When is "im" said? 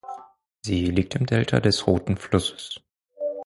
1.13-1.27